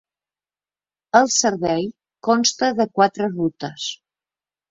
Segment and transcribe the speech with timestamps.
[1.19, 1.85] El servei
[2.29, 3.85] consta de quatre rutes.